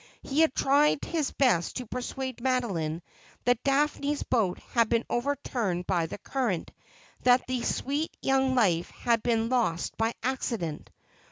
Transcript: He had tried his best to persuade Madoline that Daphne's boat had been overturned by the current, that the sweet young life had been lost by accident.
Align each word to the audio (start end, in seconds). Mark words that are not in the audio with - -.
He 0.23 0.39
had 0.39 0.55
tried 0.55 1.05
his 1.05 1.29
best 1.29 1.75
to 1.77 1.85
persuade 1.85 2.37
Madoline 2.41 3.03
that 3.45 3.63
Daphne's 3.63 4.23
boat 4.23 4.57
had 4.73 4.89
been 4.89 5.05
overturned 5.11 5.85
by 5.85 6.07
the 6.07 6.17
current, 6.17 6.71
that 7.21 7.45
the 7.45 7.61
sweet 7.61 8.09
young 8.19 8.55
life 8.55 8.89
had 8.89 9.21
been 9.21 9.49
lost 9.49 9.95
by 9.97 10.13
accident. 10.23 10.89